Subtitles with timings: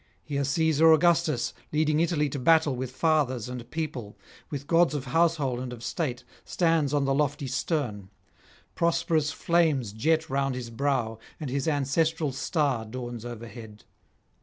[0.23, 4.17] Here Caesar Augustus, leading Italy to battle with Fathers and People,
[4.49, 8.09] with gods of household and of state, stands on the lofty stern;
[8.73, 13.83] prosperous flames jet round his brow, and his [682 715]ancestral star dawns overhead.